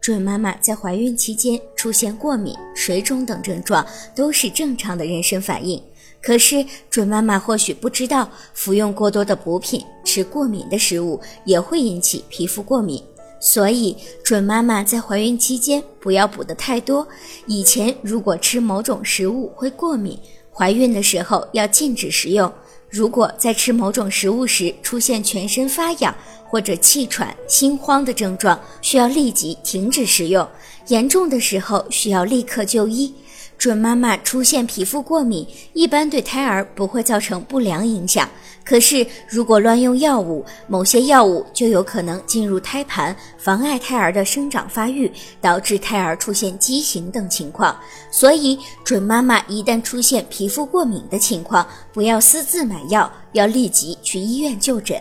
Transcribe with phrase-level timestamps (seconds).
[0.00, 5.80] 准妈妈在怀孕期间出现过敏、水肿等症状都是正常的人生反应。
[6.20, 13.02] 可是，准妈妈或许不知道，服用过多的补品、吃过敏的食物也会引起皮肤过敏。
[13.40, 17.06] 所以，准妈妈在怀孕期间不要补的太多。
[17.46, 20.16] 以前如果吃某种食物会过敏，
[20.52, 22.52] 怀孕的时候要禁止食用。
[22.92, 26.14] 如果在吃某种食物时出现全身发痒
[26.44, 30.46] 或者气喘、心慌的症状，需要立即停止食用。
[30.88, 33.14] 严重的时候需要立刻就医。
[33.62, 38.28] 准妈妈出现皮肤过敏，一般对胎儿不会造成不良影响。
[38.64, 45.08] 可是如果乱用药物，某些药物就有可能进入胎盘，妨碍胎儿的生长发育，
[45.40, 47.78] 导致胎儿出现畸形等情况。
[48.10, 55.00] 所以，准妈妈一旦出现皮肤过敏的情况，不要私自买药，要立即去医院就诊。